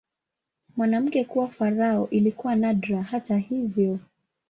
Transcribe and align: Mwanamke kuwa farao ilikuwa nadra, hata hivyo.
Mwanamke 0.77 1.23
kuwa 1.25 1.47
farao 1.49 2.07
ilikuwa 2.09 2.55
nadra, 2.55 3.03
hata 3.03 3.37
hivyo. 3.37 3.99